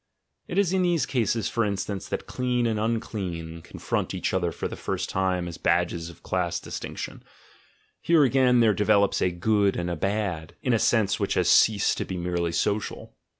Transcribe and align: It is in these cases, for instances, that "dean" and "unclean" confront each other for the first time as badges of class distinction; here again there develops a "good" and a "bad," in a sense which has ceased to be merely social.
It 0.47 0.57
is 0.57 0.73
in 0.73 0.81
these 0.81 1.05
cases, 1.05 1.47
for 1.47 1.63
instances, 1.63 2.09
that 2.09 2.25
"dean" 2.27 2.65
and 2.65 2.79
"unclean" 2.79 3.61
confront 3.61 4.15
each 4.15 4.33
other 4.33 4.51
for 4.51 4.67
the 4.67 4.75
first 4.75 5.11
time 5.11 5.47
as 5.47 5.59
badges 5.59 6.09
of 6.09 6.23
class 6.23 6.59
distinction; 6.59 7.23
here 8.01 8.23
again 8.23 8.61
there 8.61 8.73
develops 8.73 9.21
a 9.21 9.29
"good" 9.29 9.75
and 9.77 9.91
a 9.91 9.95
"bad," 9.95 10.55
in 10.63 10.73
a 10.73 10.79
sense 10.79 11.19
which 11.19 11.35
has 11.35 11.49
ceased 11.51 11.99
to 11.99 12.05
be 12.05 12.17
merely 12.17 12.51
social. 12.51 13.15